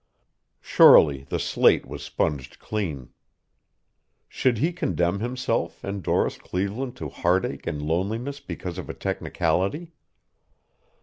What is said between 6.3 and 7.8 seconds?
Cleveland to heartache and